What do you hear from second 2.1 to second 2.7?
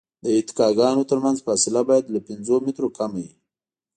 له پنځو